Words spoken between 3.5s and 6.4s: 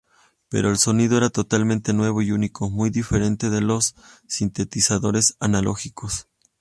de los sintetizadores analógicos.